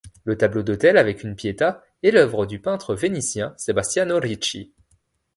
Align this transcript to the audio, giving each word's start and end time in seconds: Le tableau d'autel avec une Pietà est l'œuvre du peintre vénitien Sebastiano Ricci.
Le 0.23 0.35
tableau 0.35 0.63
d'autel 0.63 0.97
avec 0.97 1.21
une 1.21 1.35
Pietà 1.35 1.83
est 2.01 2.09
l'œuvre 2.09 2.47
du 2.47 2.57
peintre 2.57 2.95
vénitien 2.95 3.53
Sebastiano 3.55 4.17
Ricci. 4.19 4.73